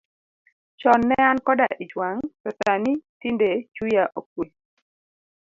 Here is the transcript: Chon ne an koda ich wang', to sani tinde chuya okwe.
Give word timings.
Chon 0.79 1.01
ne 1.09 1.15
an 1.31 1.37
koda 1.45 1.67
ich 1.83 1.93
wang', 1.99 2.27
to 2.41 2.49
sani 2.61 2.93
tinde 3.19 3.49
chuya 3.75 4.03
okwe. 4.19 4.45